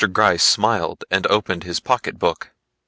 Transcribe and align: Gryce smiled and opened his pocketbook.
Gryce 0.13 0.43
smiled 0.43 1.03
and 1.11 1.27
opened 1.27 1.63
his 1.63 1.79
pocketbook. 1.79 2.49